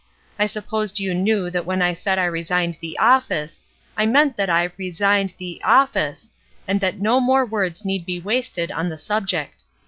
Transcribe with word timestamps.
I 0.39 0.47
supposed 0.47 0.99
you 0.99 1.13
knew 1.13 1.51
that 1.51 1.67
when 1.67 1.79
I 1.79 1.93
said 1.93 2.17
I 2.17 2.25
resigned 2.25 2.79
the 2.81 2.97
office, 2.97 3.61
I 3.95 4.07
meant 4.07 4.35
that 4.35 4.49
I 4.49 4.71
resigned 4.75 5.35
the 5.37 5.61
office, 5.63 6.31
and 6.67 6.81
that 6.81 6.99
no 6.99 7.19
more 7.19 7.45
words 7.45 7.85
need 7.85 8.03
be 8.07 8.19
wasted 8.19 8.71
on 8.71 8.89
the 8.89 8.97
subject. 8.97 9.63